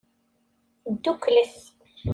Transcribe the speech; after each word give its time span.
Dduklet. 0.95 1.55